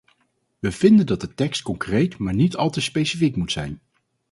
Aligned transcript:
We 0.59 0.71
vinden 0.71 1.05
dat 1.05 1.21
de 1.21 1.33
tekst 1.33 1.61
concreet 1.61 2.17
maar 2.17 2.33
niet 2.33 2.55
al 2.55 2.69
te 2.69 2.81
specifiek 2.81 3.35
moet 3.35 3.51
zijn. 3.51 3.81